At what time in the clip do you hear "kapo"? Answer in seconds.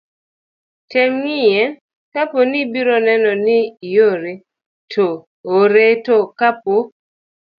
2.13-2.39, 6.39-6.75